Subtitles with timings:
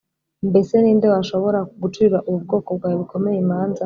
[0.49, 3.79] Mbese ni nde washobora gucira ubu bwoko bwawe bukomeye imanza?”